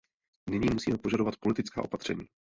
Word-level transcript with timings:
Nyní 0.49 0.69
musíme 0.73 0.97
požadovat 0.97 1.35
politická 1.39 1.81
opatření. 1.83 2.23